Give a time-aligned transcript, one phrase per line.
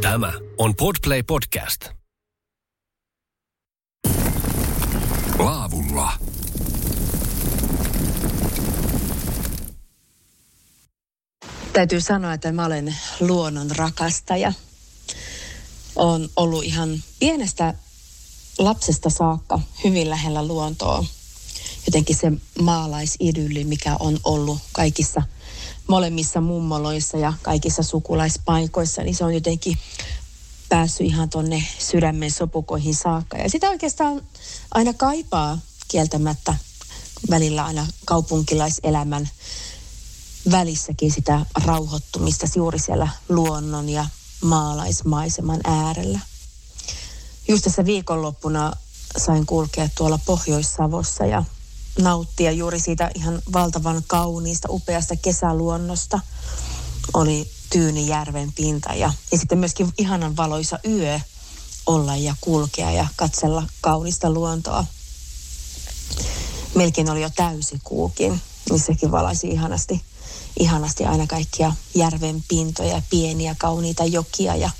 [0.00, 1.88] Tämä on Podplay Podcast.
[5.38, 6.12] Laavulla.
[11.72, 14.52] Täytyy sanoa, että mä olen luonnon rakastaja.
[15.96, 17.74] Olen ollut ihan pienestä
[18.58, 21.04] lapsesta saakka hyvin lähellä luontoa.
[21.86, 25.22] Jotenkin se maalaisidylli, mikä on ollut kaikissa
[25.88, 29.78] molemmissa mummoloissa ja kaikissa sukulaispaikoissa, niin se on jotenkin
[30.68, 33.38] päässyt ihan tonne sydämen sopukoihin saakka.
[33.38, 34.22] Ja sitä oikeastaan
[34.74, 35.58] aina kaipaa
[35.88, 36.54] kieltämättä
[37.30, 39.28] välillä aina kaupunkilaiselämän
[40.50, 44.06] välissäkin sitä rauhoittumista juuri siellä luonnon ja
[44.40, 46.20] maalaismaiseman äärellä.
[47.48, 48.72] Just tässä viikonloppuna
[49.16, 51.44] sain kulkea tuolla Pohjois-Savossa ja
[51.98, 56.20] nauttia juuri siitä ihan valtavan kauniista, upeasta kesäluonnosta.
[57.14, 61.20] Oli Tyynijärven pinta ja, ja sitten myöskin ihanan valoisa yö
[61.86, 64.84] olla ja kulkea ja katsella kaunista luontoa.
[66.74, 70.02] Melkein oli jo täysi kuukin, niin sekin valaisi ihanasti,
[70.58, 74.70] ihanasti aina kaikkia järven pintoja, pieniä kauniita jokia ja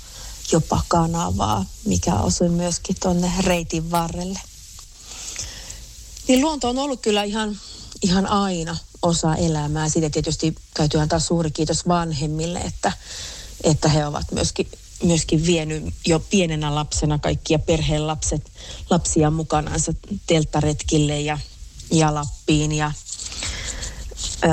[0.51, 4.39] jopa kanavaa, mikä osui myöskin tuonne reitin varrelle.
[6.27, 7.57] Niin luonto on ollut kyllä ihan,
[8.01, 9.89] ihan aina osa elämää.
[9.89, 12.91] Siitä tietysti täytyy antaa suuri kiitos vanhemmille, että,
[13.63, 14.67] että he ovat myöskin,
[15.03, 18.51] myöskin vienyt jo pienenä lapsena kaikkia perheen lapset,
[18.89, 19.93] lapsia mukanansa
[20.27, 21.39] telttaretkille ja,
[21.91, 22.91] ja Lappiin ja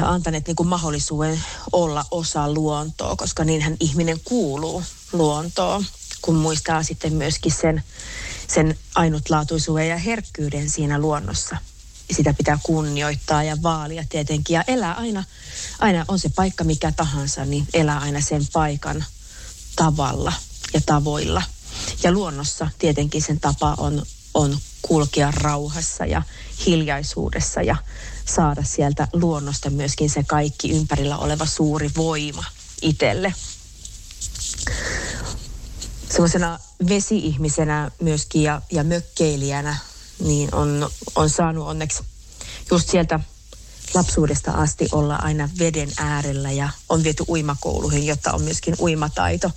[0.02, 4.82] antaneet niin kuin mahdollisuuden olla osa luontoa, koska niinhän ihminen kuuluu
[5.12, 5.86] luontoon,
[6.22, 7.82] kun muistaa sitten myöskin sen,
[8.54, 11.56] sen ainutlaatuisuuden ja herkkyyden siinä luonnossa.
[12.10, 15.24] Sitä pitää kunnioittaa ja vaalia tietenkin ja elää aina,
[15.78, 19.04] aina on se paikka mikä tahansa, niin elää aina sen paikan
[19.76, 20.32] tavalla
[20.74, 21.42] ja tavoilla.
[22.02, 24.02] Ja luonnossa tietenkin sen tapa on,
[24.34, 26.22] on kulkea rauhassa ja
[26.66, 27.76] hiljaisuudessa ja
[28.24, 32.44] saada sieltä luonnosta myöskin se kaikki ympärillä oleva suuri voima
[32.82, 33.34] itselle.
[36.20, 36.58] Semmoisena
[36.88, 39.76] vesi-ihmisenä myöskin ja, ja mökkeilijänä
[40.18, 42.02] niin on, on saanut onneksi
[42.70, 43.20] just sieltä
[43.94, 49.50] lapsuudesta asti olla aina veden äärellä ja on viety uimakouluihin, jotta on myöskin uimataito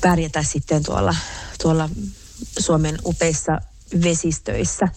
[0.00, 1.14] pärjätä sitten tuolla,
[1.62, 1.90] tuolla
[2.58, 3.60] Suomen upeissa
[4.02, 4.88] vesistöissä.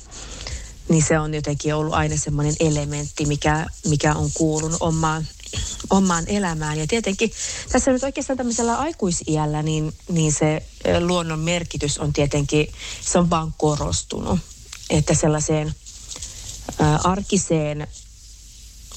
[0.89, 5.27] Niin se on jotenkin ollut aina semmoinen elementti, mikä, mikä on kuulunut omaan,
[5.89, 6.79] omaan elämään.
[6.79, 7.31] Ja tietenkin
[7.71, 10.63] tässä nyt oikeastaan tämmöisellä aikuisiällä, niin, niin se
[10.99, 12.67] luonnon merkitys on tietenkin,
[13.01, 14.39] se on vaan korostunut.
[14.89, 15.75] Että sellaiseen
[16.81, 17.87] ä, arkiseen,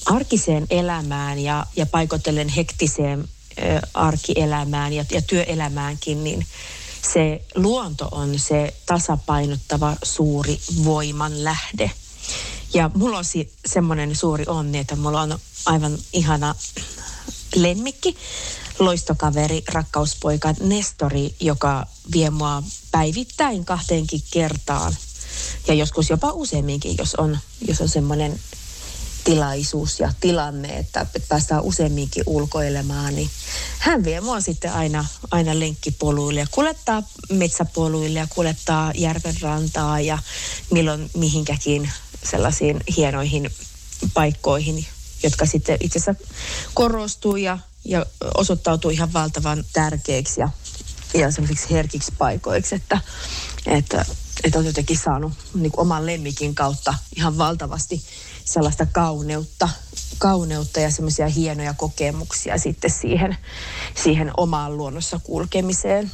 [0.06, 6.46] arkiseen elämään ja, ja paikotellen hektiseen ä, arkielämään ja, ja työelämäänkin, niin
[7.12, 11.90] se luonto on se tasapainottava suuri voiman lähde.
[12.74, 16.54] Ja mulla on si- semmoinen suuri onni, että mulla on aivan ihana
[17.54, 18.16] lemmikki,
[18.78, 24.96] loistokaveri, rakkauspoika Nestori, joka vie mua päivittäin kahteenkin kertaan.
[25.66, 27.38] Ja joskus jopa useamminkin, jos on,
[27.68, 28.40] jos on semmoinen
[29.24, 33.30] tilaisuus ja tilanne, että päästään useamminkin ulkoilemaan, niin
[33.78, 40.18] hän vie mua sitten aina, aina lenkkipoluille ja kuljettaa metsäpoluille ja kuljettaa järvenrantaa ja
[40.70, 41.90] milloin mihinkäkin
[42.22, 43.50] sellaisiin hienoihin
[44.14, 44.86] paikkoihin,
[45.22, 46.24] jotka sitten itse asiassa
[46.74, 50.48] korostuu ja, ja osoittautuu ihan valtavan tärkeiksi ja,
[51.14, 53.00] ja semmoisiksi herkiksi paikoiksi, että,
[53.66, 54.04] että,
[54.44, 58.02] että on jotenkin saanut niin oman lemmikin kautta ihan valtavasti
[58.44, 59.68] sellaista kauneutta,
[60.18, 63.36] kauneutta ja semmoisia hienoja kokemuksia sitten siihen,
[64.02, 66.10] siihen omaan luonnossa kulkemiseen.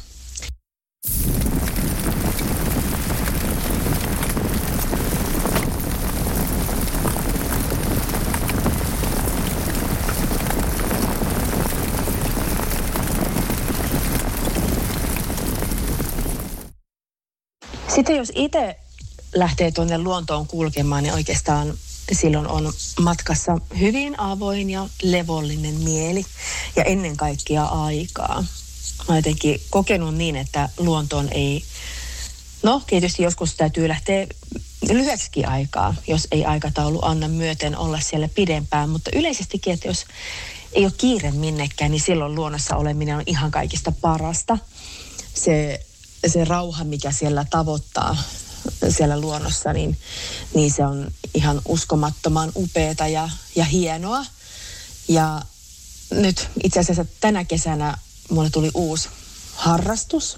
[17.97, 18.77] Sitten jos itse
[19.33, 21.73] lähtee tuonne luontoon kulkemaan, niin oikeastaan
[22.11, 26.25] silloin on matkassa hyvin avoin ja levollinen mieli
[26.75, 28.43] ja ennen kaikkea aikaa.
[29.07, 31.63] Mä jotenkin kokenut niin, että luontoon ei,
[32.63, 34.27] no tietysti joskus täytyy lähteä
[34.89, 40.05] lyhyeksi aikaa, jos ei aikataulu anna myöten olla siellä pidempään, mutta yleisestikin, että jos
[40.73, 44.57] ei ole kiire minnekään, niin silloin luonnossa oleminen on ihan kaikista parasta.
[45.33, 45.79] Se,
[46.27, 48.17] se rauha, mikä siellä tavoittaa
[48.89, 49.97] siellä luonnossa, niin,
[50.53, 54.25] niin se on ihan uskomattoman upeeta ja, ja hienoa.
[55.07, 55.41] Ja
[56.11, 57.97] nyt itse asiassa tänä kesänä
[58.29, 59.09] mulle tuli uusi
[59.55, 60.37] harrastus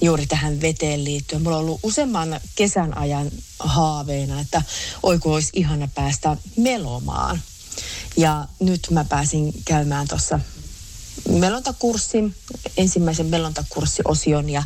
[0.00, 1.42] juuri tähän veteen liittyen.
[1.42, 4.62] Mulla on ollut useamman kesän ajan haaveena, että
[5.02, 7.42] oiku olisi ihana päästä melomaan.
[8.16, 10.40] Ja nyt mä pääsin käymään tuossa
[11.28, 12.34] melontakurssin,
[12.76, 14.62] ensimmäisen melontakurssiosion ja,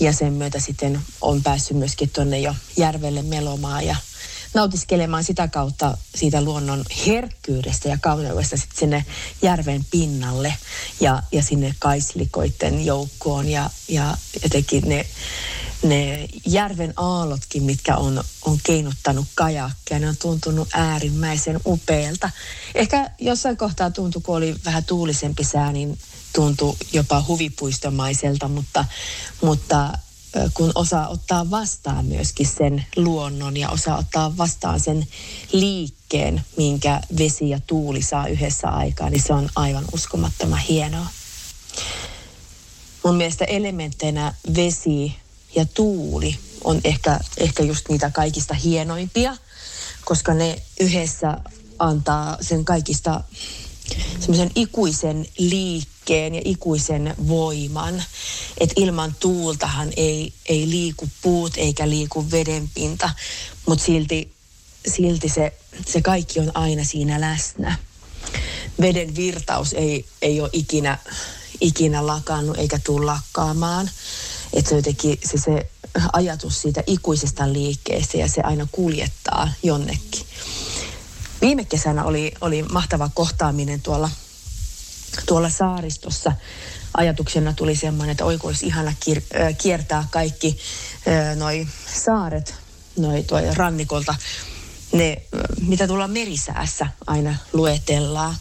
[0.00, 3.96] ja sen myötä sitten on päässyt myöskin tuonne jo järvelle melomaan ja
[4.54, 9.04] nautiskelemaan sitä kautta siitä luonnon herkkyydestä ja kauneudesta sitten sinne
[9.42, 10.54] järven pinnalle
[11.00, 15.06] ja, ja sinne kaislikoiden joukkoon ja, ja jotenkin ne,
[15.82, 22.30] ne järven aallotkin, mitkä on, on keinuttanut kajakkeja, ne on tuntunut äärimmäisen upealta.
[22.74, 25.98] Ehkä jossain kohtaa tuntui, kun oli vähän tuulisempi sää, niin
[26.36, 28.84] tuntui jopa huvipuistomaiselta, mutta,
[29.42, 29.92] mutta
[30.54, 35.06] kun osaa ottaa vastaan myöskin sen luonnon ja osaa ottaa vastaan sen
[35.52, 41.06] liikkeen, minkä vesi ja tuuli saa yhdessä aikaan, niin se on aivan uskomattoman hienoa.
[43.04, 45.16] Mun mielestä elementteinä vesi
[45.54, 49.36] ja tuuli on ehkä, ehkä just niitä kaikista hienoimpia,
[50.04, 51.38] koska ne yhdessä
[51.78, 53.24] antaa sen kaikista
[54.20, 55.95] semmoisen ikuisen liikkeen
[56.34, 58.04] ja ikuisen voiman.
[58.58, 63.10] Että ilman tuultahan ei, ei liiku puut eikä liiku vedenpinta,
[63.66, 64.32] mutta silti,
[64.88, 67.78] silti se, se kaikki on aina siinä läsnä.
[68.80, 70.98] Veden virtaus ei, ei ole ikinä,
[71.60, 73.90] ikinä lakannut eikä tule lakkaamaan.
[74.52, 75.70] Että se jotenkin se, se
[76.12, 80.26] ajatus siitä ikuisesta liikkeestä ja se aina kuljettaa jonnekin.
[81.40, 84.10] Viime kesänä oli, oli mahtava kohtaaminen tuolla,
[85.26, 86.32] tuolla saaristossa.
[86.94, 89.22] Ajatuksena tuli semmoinen, että oiko olisi ihana kier,
[89.58, 90.58] kiertää kaikki
[91.36, 91.66] noi
[92.04, 92.54] saaret
[92.96, 94.14] noi tuo rannikolta.
[94.92, 95.22] Ne,
[95.60, 98.36] mitä tuolla merisäässä aina luetellaan.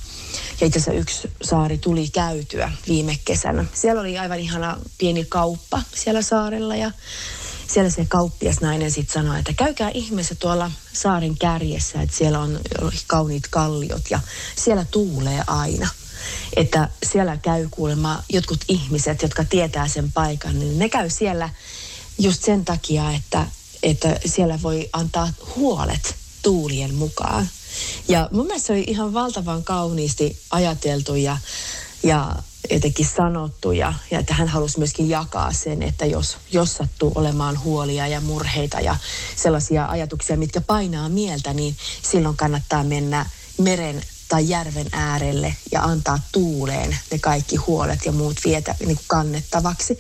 [0.62, 3.66] Ja itse asiassa yksi saari tuli käytyä viime kesänä.
[3.74, 6.92] Siellä oli aivan ihana pieni kauppa siellä saarella ja
[7.68, 12.60] siellä se kauppiasnainen sitten sanoi, että käykää ihmeessä tuolla saaren kärjessä, että siellä on
[13.08, 14.20] kauniit kalliot ja
[14.56, 15.90] siellä tuulee aina.
[16.56, 21.50] Että siellä käy kuulemma jotkut ihmiset, jotka tietää sen paikan, niin ne käy siellä
[22.20, 23.48] just sen takia, että,
[23.84, 27.50] että siellä voi antaa huolet tuulien mukaan.
[28.08, 31.38] Ja mun mielestä se oli ihan valtavan kauniisti ajateltu ja,
[32.04, 32.36] ja
[32.72, 37.64] jotenkin sanottu ja, ja että hän halusi myöskin jakaa sen, että jos, jos sattuu olemaan
[37.64, 38.96] huolia ja murheita ja
[39.36, 43.26] sellaisia ajatuksia, mitkä painaa mieltä, niin silloin kannattaa mennä
[43.58, 49.06] meren tai järven äärelle ja antaa tuuleen ne kaikki huolet ja muut vietä niin kuin
[49.08, 50.00] kannettavaksi.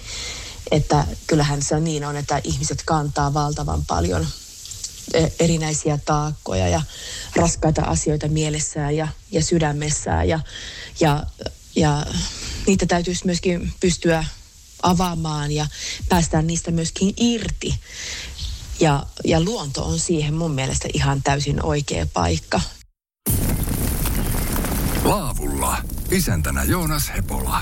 [0.72, 4.27] Että kyllähän se on niin on, että ihmiset kantaa valtavan paljon
[5.13, 6.81] e, erinäisiä taakkoja ja
[7.36, 10.39] raskaita asioita mielessään ja, ja sydämessään ja,
[11.00, 11.24] ja,
[11.75, 12.06] ja
[12.68, 14.25] niitä täytyisi myöskin pystyä
[14.83, 15.68] avaamaan ja
[16.10, 17.75] päästään niistä myöskin irti.
[18.80, 22.62] Ja, ja luonto on siihen mun mielestä ihan täysin oikea paikka.
[25.06, 25.78] Laavulla.
[26.12, 27.62] Isäntänä Joonas Hepola.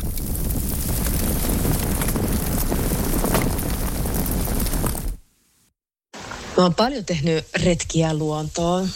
[6.58, 8.90] Mä oon paljon tehnyt retkiä luontoon.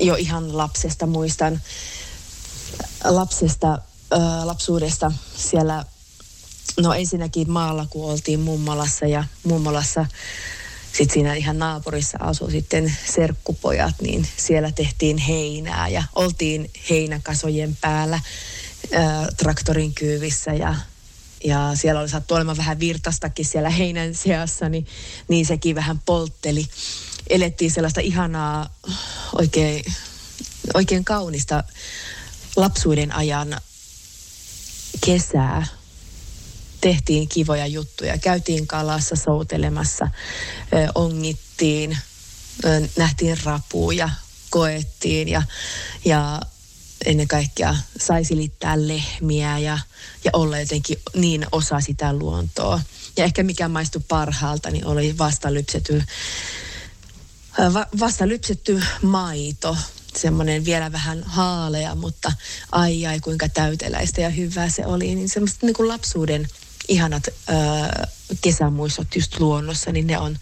[0.00, 1.60] Jo ihan lapsesta muistan
[3.04, 3.78] lapsesta
[4.12, 5.84] ö, lapsuudesta siellä,
[6.80, 10.06] no ensinnäkin maalla, kun oltiin mummolassa ja mummolassa
[10.92, 18.20] sitten siinä ihan naapurissa asui sitten serkkupojat, niin siellä tehtiin heinää ja oltiin heinäkasojen päällä
[18.92, 20.74] ää, traktorin kyyvissä ja,
[21.44, 24.86] ja siellä oli sattu olemaan vähän virtastakin siellä heinän seassa, niin,
[25.28, 26.66] niin sekin vähän poltteli.
[27.30, 28.70] Elettiin sellaista ihanaa,
[29.32, 29.84] oikein,
[30.74, 31.64] oikein kaunista
[32.56, 33.60] lapsuuden ajan
[35.06, 35.66] kesää
[36.80, 38.18] tehtiin kivoja juttuja.
[38.18, 40.08] Käytiin kalassa soutelemassa,
[40.94, 41.98] ongittiin,
[42.96, 44.10] nähtiin rapuja,
[44.50, 45.42] koettiin ja,
[46.04, 46.40] ja
[47.06, 49.78] ennen kaikkea sai silittää lehmiä ja,
[50.24, 52.80] ja olla jotenkin niin osa sitä luontoa.
[53.16, 56.02] Ja ehkä mikä maistui parhaalta, niin oli vasta lypsety,
[57.74, 59.76] va, vasta lypsetty maito
[60.16, 62.32] semmoinen vielä vähän haalea, mutta
[62.72, 65.14] ai ai kuinka täyteläistä ja hyvää se oli.
[65.14, 66.48] Niin semmoista niin kuin lapsuuden
[66.88, 68.08] ihanat ää,
[68.40, 70.38] kesämuistot just luonnossa, niin ne on,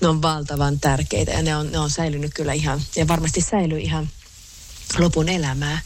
[0.00, 3.78] ne on valtavan tärkeitä ja ne on, ne on säilynyt kyllä ihan, ja varmasti säilyy
[3.78, 4.10] ihan
[4.98, 5.80] lopun elämää.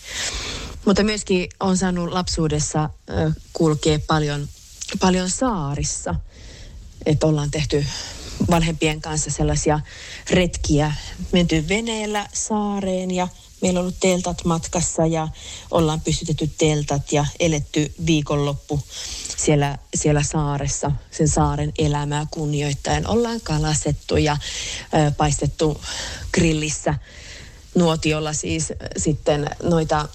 [0.84, 4.48] Mutta myöskin on saanut lapsuudessa ää, kulkea paljon,
[5.00, 6.14] paljon saarissa,
[7.06, 7.86] että ollaan tehty
[8.50, 9.80] vanhempien kanssa sellaisia
[10.30, 10.92] retkiä.
[11.32, 13.28] Menty veneellä saareen ja
[13.64, 15.28] Meillä on ollut teltat matkassa ja
[15.70, 18.80] ollaan pystytetty teltat ja eletty viikonloppu
[19.44, 23.08] siellä, siellä saaressa, sen saaren elämää kunnioittaen.
[23.08, 24.36] Ollaan kalastettu ja
[24.94, 25.80] ö, paistettu
[26.32, 26.94] grillissä
[27.74, 30.08] nuotiolla siis sitten noita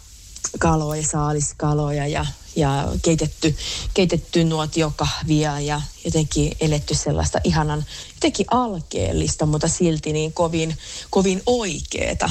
[0.60, 3.56] kaloja, saaliskaloja ja, ja keitetty,
[3.94, 10.78] keitetty nuotiokahvia ja jotenkin eletty sellaista ihanan, jotenkin alkeellista, mutta silti niin kovin,
[11.10, 12.30] kovin oikeeta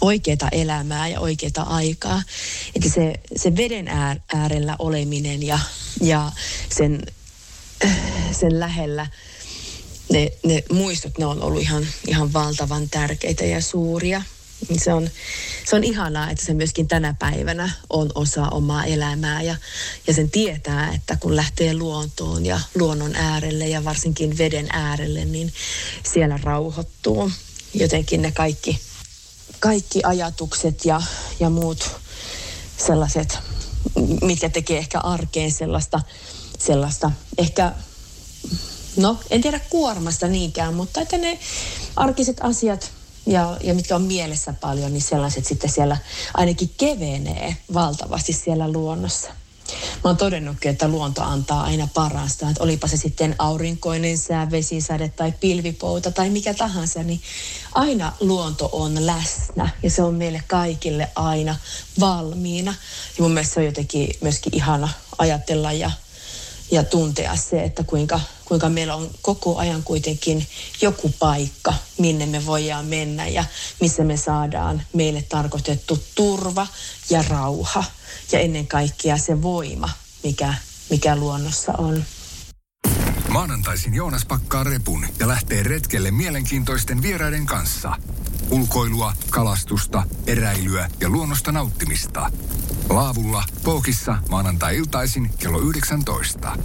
[0.00, 2.22] oikeaa elämää ja oikeaa aikaa.
[2.76, 3.88] Että se, se veden
[4.34, 5.58] äärellä oleminen ja,
[6.00, 6.32] ja
[6.76, 7.02] sen,
[8.40, 9.06] sen lähellä
[10.10, 14.22] ne, ne muistot, ne on ollut ihan, ihan valtavan tärkeitä ja suuria.
[14.76, 15.10] Se on,
[15.64, 19.56] se on ihanaa, että se myöskin tänä päivänä on osa omaa elämää ja,
[20.06, 25.52] ja sen tietää, että kun lähtee luontoon ja luonnon äärelle ja varsinkin veden äärelle, niin
[26.12, 27.30] siellä rauhoittuu
[27.74, 28.80] jotenkin ne kaikki,
[29.64, 31.02] kaikki ajatukset ja,
[31.40, 31.90] ja muut
[32.86, 33.38] sellaiset,
[34.22, 36.00] mitkä tekee ehkä arkeen sellaista,
[36.58, 37.72] sellaista ehkä
[38.96, 41.38] no en tiedä kuormasta niinkään, mutta että ne
[41.96, 42.90] arkiset asiat
[43.26, 45.96] ja, ja mitkä on mielessä paljon, niin sellaiset sitten siellä
[46.34, 49.30] ainakin kevenee valtavasti siellä luonnossa.
[50.04, 52.48] Mä oon todennutkin, että luonto antaa aina parasta.
[52.50, 57.20] Että olipa se sitten aurinkoinen sää, vesisade tai pilvipouta tai mikä tahansa, niin
[57.72, 61.56] aina luonto on läsnä ja se on meille kaikille aina
[62.00, 62.74] valmiina.
[63.18, 64.88] Ja mun mielestä se on jotenkin myöskin ihana
[65.18, 65.90] ajatella ja
[66.70, 70.46] ja tuntea se, että kuinka, kuinka meillä on koko ajan kuitenkin
[70.80, 73.44] joku paikka, minne me voidaan mennä ja
[73.80, 76.66] missä me saadaan meille tarkoitettu turva
[77.10, 77.84] ja rauha
[78.32, 79.90] ja ennen kaikkea se voima,
[80.22, 80.54] mikä,
[80.90, 82.04] mikä luonnossa on.
[83.28, 87.96] Maanantaisin Joonas pakkaa repun ja lähtee retkelle mielenkiintoisten vieraiden kanssa.
[88.50, 92.30] Ulkoilua, kalastusta, eräilyä ja luonnosta nauttimista.
[92.90, 96.56] Laavulla, Pookissa, maanantai-iltaisin kello 19.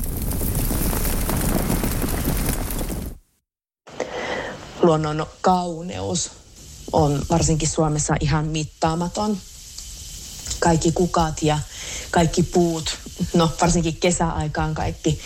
[4.82, 6.32] Luonnon kauneus
[6.92, 9.38] on varsinkin Suomessa ihan mittaamaton.
[10.60, 11.60] Kaikki kukat ja
[12.12, 12.98] kaikki puut,
[13.34, 15.20] no varsinkin kesäaikaan kaikki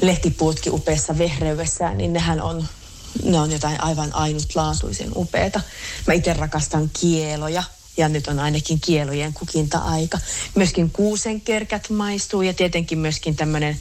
[0.00, 2.66] lehtipuutkin upeassa vehreydessään, niin nehän on,
[3.22, 5.60] ne on jotain aivan ainutlaatuisen upeita.
[6.06, 7.62] Mä itse rakastan kieloja
[7.96, 10.18] ja nyt on ainakin kielojen kukinta-aika.
[10.54, 13.80] Myöskin kuusenkerkät maistuu ja tietenkin myöskin tämmöinen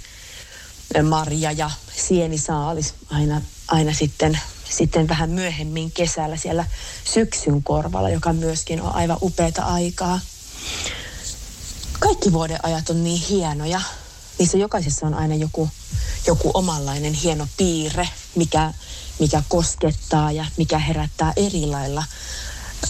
[1.03, 4.39] marja ja sienisaalis aina, aina sitten,
[4.69, 6.65] sitten vähän myöhemmin kesällä siellä
[7.13, 10.19] syksyn korvalla, joka myöskin on aivan upeata aikaa.
[11.99, 13.81] Kaikki vuoden ajat on niin hienoja.
[14.39, 15.69] Niissä jokaisessa on aina joku,
[16.27, 18.73] joku omanlainen hieno piirre, mikä,
[19.19, 22.03] mikä koskettaa ja mikä herättää eri lailla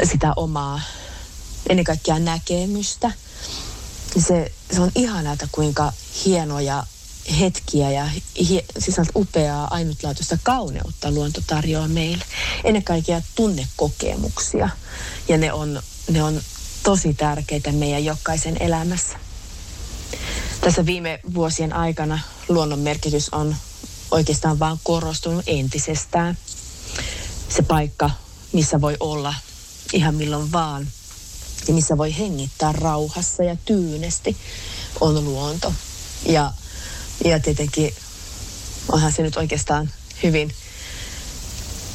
[0.03, 0.81] sitä omaa
[1.69, 3.11] ennen kaikkea näkemystä.
[4.27, 5.93] Se, se on ihanaa, että kuinka
[6.25, 6.83] hienoja
[7.39, 8.09] hetkiä ja
[8.79, 12.25] siis upeaa ainutlaatuista kauneutta luonto tarjoaa meille.
[12.63, 14.69] Ennen kaikkea tunnekokemuksia
[15.27, 16.41] ja ne on, ne on
[16.83, 19.17] tosi tärkeitä meidän jokaisen elämässä.
[20.61, 23.55] Tässä viime vuosien aikana luonnon merkitys on
[24.11, 26.37] oikeastaan vaan korostunut entisestään.
[27.49, 28.11] Se paikka,
[28.53, 29.33] missä voi olla
[29.93, 30.87] ihan milloin vaan–
[31.67, 34.37] ja missä voi hengittää rauhassa ja tyynesti,
[35.01, 35.73] on luonto.
[36.25, 36.53] Ja,
[37.23, 37.95] ja tietenkin
[38.91, 39.91] onhan se nyt oikeastaan
[40.23, 40.55] hyvin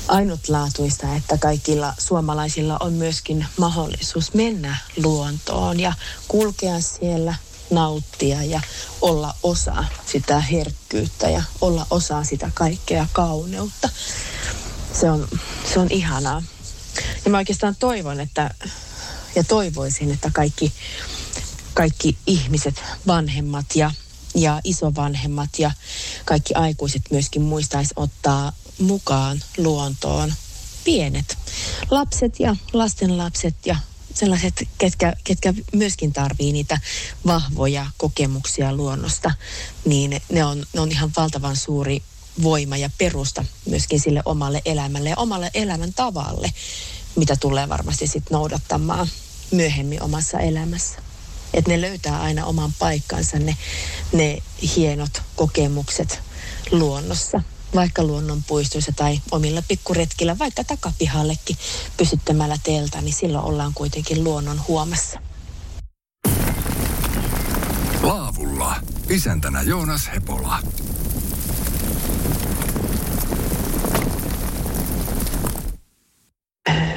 [0.09, 5.93] ainutlaatuista, että kaikilla suomalaisilla on myöskin mahdollisuus mennä luontoon ja
[6.29, 7.35] kulkea siellä,
[7.71, 8.61] nauttia ja
[9.01, 13.89] olla osa sitä herkkyyttä ja olla osa sitä kaikkea kauneutta.
[15.01, 15.29] Se on,
[15.73, 16.43] se on ihanaa.
[17.25, 18.51] Ja mä oikeastaan toivon, että
[19.35, 20.73] ja toivoisin, että kaikki,
[21.75, 23.91] kaikki ihmiset, vanhemmat ja,
[24.35, 25.71] ja isovanhemmat ja
[26.25, 30.35] kaikki aikuiset myöskin muistaisi ottaa mukaan luontoon
[30.85, 31.39] pienet
[31.91, 33.77] lapset ja lastenlapset ja
[34.15, 36.81] sellaiset, ketkä, ketkä myöskin tarvii niitä
[37.27, 39.33] vahvoja kokemuksia luonnosta,
[39.85, 42.03] niin ne on, ne on ihan valtavan suuri
[42.43, 46.53] voima ja perusta myöskin sille omalle elämälle ja omalle elämän tavalle,
[47.17, 49.09] mitä tulee varmasti sitten noudattamaan
[49.51, 51.10] myöhemmin omassa elämässä.
[51.55, 53.57] Että ne löytää aina oman paikkansa, ne,
[54.13, 54.39] ne
[54.77, 56.21] hienot kokemukset
[56.71, 57.43] luonnossa.
[57.75, 61.57] Vaikka luonnonpuistoissa tai omilla pikkuretkillä, vaikka takapihallekin
[61.97, 65.21] pysyttämällä teeltä, niin silloin ollaan kuitenkin luonnon huomassa.
[68.03, 68.77] Laavulla.
[69.09, 70.63] Isäntänä Joonas Hepola.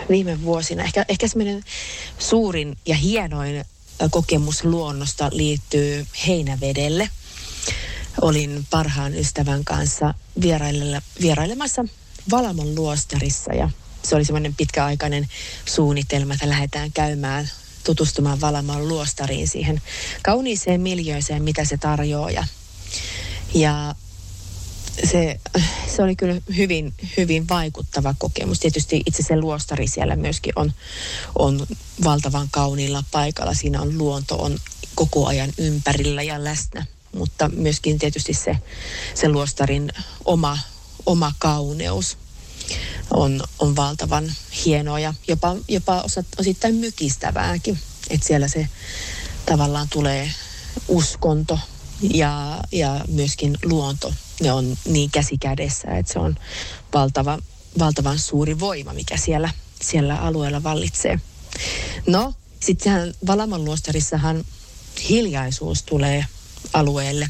[0.10, 0.83] viime vuosina.
[0.83, 1.63] Ehkä, ehkä semmoinen
[2.19, 3.65] suurin ja hienoin
[4.12, 7.09] kokemus luonnosta liittyy Heinävedelle.
[8.21, 10.13] Olin parhaan ystävän kanssa
[11.21, 11.85] vierailemassa
[12.31, 13.69] Valamon luostarissa ja
[14.03, 15.27] se oli semmoinen pitkäaikainen
[15.65, 17.50] suunnitelma, että lähdetään käymään
[17.83, 19.81] tutustumaan Valamon luostariin siihen
[20.23, 22.45] kauniiseen miljöiseen, mitä se tarjoaa.
[23.53, 23.95] Ja
[25.03, 25.39] se,
[25.95, 28.59] se oli kyllä hyvin, hyvin vaikuttava kokemus.
[28.59, 30.73] Tietysti itse se luostari siellä myöskin on,
[31.39, 31.67] on
[32.03, 33.53] valtavan kauniilla paikalla.
[33.53, 34.57] Siinä on luonto on
[34.95, 36.85] koko ajan ympärillä ja läsnä.
[37.15, 38.57] Mutta myöskin tietysti se,
[39.13, 39.91] se luostarin
[40.25, 40.57] oma,
[41.05, 42.17] oma kauneus
[43.12, 44.33] on, on valtavan
[44.65, 46.03] hienoa ja jopa, jopa
[46.39, 47.79] osittain mykistävääkin.
[48.09, 48.67] Että siellä se
[49.45, 50.31] tavallaan tulee
[50.88, 51.59] uskonto
[52.12, 54.13] ja, ja myöskin luonto.
[54.41, 56.36] Ne on niin käsikädessä, että se on
[56.93, 57.39] valtava,
[57.79, 59.50] valtavan suuri voima, mikä siellä,
[59.81, 61.19] siellä alueella vallitsee.
[62.07, 64.45] No, sitten Valamon luostarissahan
[65.10, 66.25] hiljaisuus tulee
[66.74, 67.29] alueelle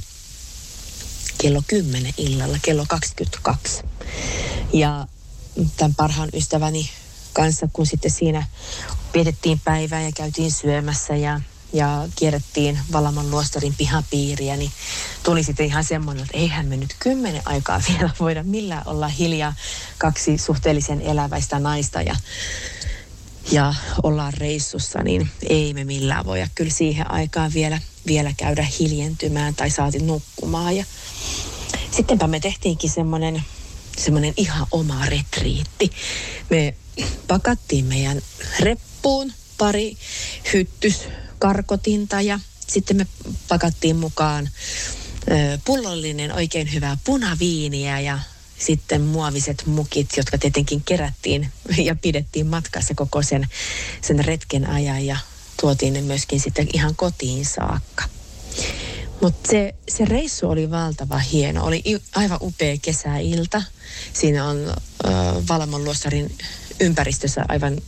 [1.37, 3.83] kello 10 illalla, kello 22.
[4.73, 5.07] Ja
[5.77, 6.89] tämän parhaan ystäväni
[7.33, 8.47] kanssa, kun sitten siinä
[9.13, 11.41] vietettiin päivää ja käytiin syömässä ja,
[11.73, 14.71] ja kierrettiin Valamon luostarin pihapiiriä, niin
[15.23, 19.53] tuli sitten ihan semmoinen, että eihän me nyt kymmenen aikaa vielä voida millään olla hiljaa
[19.97, 22.15] kaksi suhteellisen eläväistä naista ja,
[23.51, 29.55] ja ollaan reissussa, niin ei me millään voida kyllä siihen aikaan vielä, vielä käydä hiljentymään
[29.55, 30.75] tai saati nukkumaan.
[30.75, 30.85] Ja
[31.91, 33.43] sittenpä me tehtiinkin semmoinen
[33.97, 35.91] semmoinen ihan oma retriitti.
[36.49, 36.75] Me
[37.27, 38.21] pakattiin meidän
[38.59, 39.97] reppuun pari
[41.43, 43.07] hyttyskarkotinta ja sitten me
[43.47, 44.49] pakattiin mukaan
[45.65, 48.19] pullollinen oikein hyvää punaviiniä ja
[48.57, 51.51] sitten muoviset mukit, jotka tietenkin kerättiin
[51.87, 53.47] ja pidettiin matkassa koko sen,
[54.01, 55.17] sen retken ajan ja
[55.61, 58.03] tuotiin ne myöskin sitten ihan kotiin saakka.
[59.21, 61.65] Mutta se, se reissu oli valtava hieno.
[61.65, 61.83] Oli
[62.15, 63.63] aivan upea kesäilta.
[64.13, 66.37] Siinä on äh, Valamon luostarin
[66.79, 67.81] ympäristössä aivan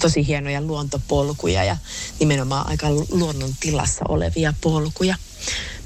[0.00, 1.76] tosi hienoja luontopolkuja ja
[2.20, 5.14] nimenomaan aika luonnon tilassa olevia polkuja.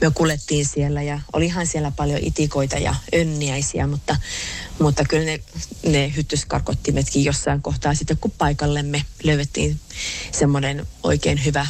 [0.00, 4.16] Me kuljettiin siellä ja olihan siellä paljon itikoita ja önniäisiä, mutta,
[4.78, 5.40] mutta kyllä ne,
[5.86, 9.80] ne hyttyskarkottimetkin jossain kohtaa sitten kun paikallemme löydettiin
[10.32, 11.66] semmoinen oikein hyvä,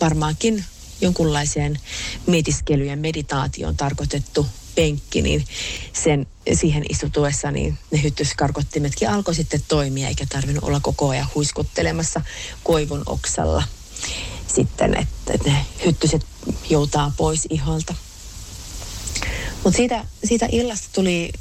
[0.00, 0.64] varmaankin
[1.00, 1.78] jonkunlaiseen
[2.26, 4.46] mietiskelyyn ja meditaatioon tarkoitettu
[4.78, 5.44] penkki, niin
[5.92, 12.20] sen, siihen istutuessa niin ne hyttyskarkottimetkin alkoi sitten toimia, eikä tarvinnut olla koko ajan huiskuttelemassa
[12.64, 13.62] koivun oksalla
[14.46, 16.26] sitten, että, ne hyttyset
[16.70, 17.94] joutaa pois iholta.
[19.64, 21.32] Mutta siitä, siitä illasta tuli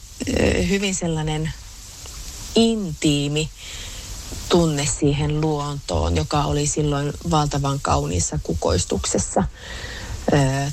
[0.69, 1.51] hyvin sellainen
[2.55, 3.49] intiimi
[4.49, 9.43] tunne siihen luontoon, joka oli silloin valtavan kauniissa kukoistuksessa.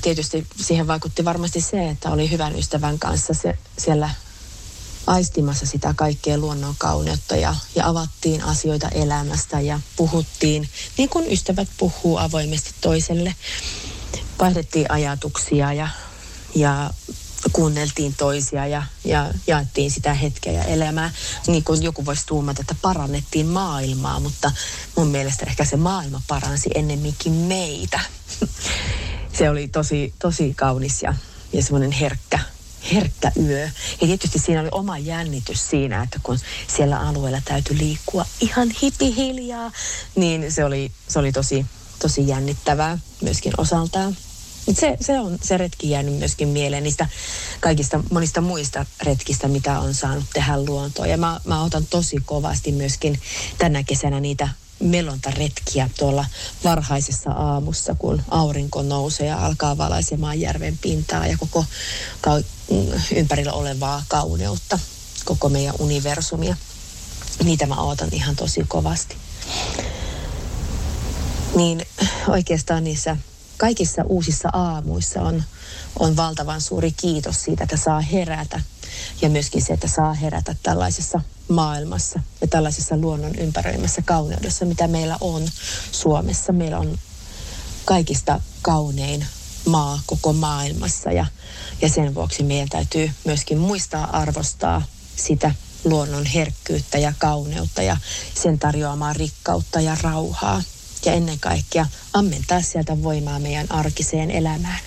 [0.01, 4.09] Tietysti siihen vaikutti varmasti se, että oli hyvän ystävän kanssa se, siellä
[5.07, 11.67] aistimassa sitä kaikkea luonnon kauneutta ja, ja avattiin asioita elämästä ja puhuttiin niin kuin ystävät
[11.77, 13.35] puhuu avoimesti toiselle.
[14.39, 15.87] Vaihdettiin ajatuksia ja,
[16.55, 16.89] ja
[17.53, 21.11] kuunneltiin toisia ja, ja jaettiin sitä hetkeä ja elämää.
[21.47, 24.51] Niin kuin joku voisi tuumata, että parannettiin maailmaa, mutta
[24.95, 27.99] mun mielestä ehkä se maailma paransi ennemminkin meitä.
[29.37, 31.13] se oli tosi, tosi kaunis ja,
[31.53, 32.39] ja semmoinen herkkä,
[32.93, 33.69] herkkä yö.
[34.01, 39.71] Ja tietysti siinä oli oma jännitys siinä, että kun siellä alueella täytyy liikkua ihan hipihiljaa,
[40.15, 41.65] niin se oli, se oli tosi,
[41.99, 44.17] tosi jännittävää myöskin osaltaan.
[44.73, 47.07] Se, se on se retki jäänyt myöskin mieleen niistä
[47.59, 51.09] kaikista monista muista retkistä, mitä on saanut tehdä luontoon.
[51.09, 53.21] Ja mä, mä otan tosi kovasti myöskin
[53.57, 56.25] tänä kesänä niitä melontaretkiä tuolla
[56.63, 61.65] varhaisessa aamussa, kun aurinko nousee ja alkaa valaisemaan järven pintaa ja koko
[62.21, 62.41] ka-
[63.15, 64.79] ympärillä olevaa kauneutta,
[65.25, 66.55] koko meidän universumia.
[67.43, 69.15] Niitä mä ootan ihan tosi kovasti.
[71.55, 71.81] Niin
[72.27, 73.17] oikeastaan niissä
[73.57, 75.43] kaikissa uusissa aamuissa on,
[75.99, 78.61] on valtavan suuri kiitos siitä, että saa herätä.
[79.21, 85.17] Ja myöskin se, että saa herätä tällaisessa maailmassa ja tällaisessa luonnon ympäröimässä kauneudessa, mitä meillä
[85.21, 85.47] on
[85.91, 86.53] Suomessa.
[86.53, 86.99] Meillä on
[87.85, 89.25] kaikista kaunein
[89.65, 91.25] maa koko maailmassa ja,
[91.81, 94.81] ja sen vuoksi meidän täytyy myöskin muistaa arvostaa
[95.15, 95.51] sitä
[95.83, 97.97] luonnon herkkyyttä ja kauneutta ja
[98.33, 100.63] sen tarjoamaa rikkautta ja rauhaa
[101.05, 104.79] ja ennen kaikkea ammentaa sieltä voimaa meidän arkiseen elämään.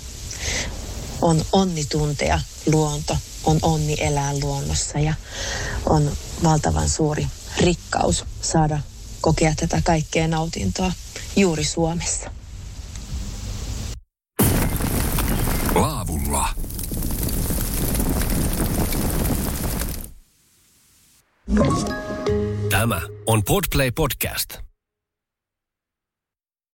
[1.23, 5.15] On onni tuntea luonto, on onni elää luonnossa ja
[5.87, 7.27] on valtavan suuri
[7.61, 8.79] rikkaus saada
[9.21, 10.93] kokea tätä kaikkea nautintoa
[11.37, 12.31] juuri Suomessa.
[15.75, 16.49] Laavulla.
[22.71, 24.68] Tämä on Podplay Podcast.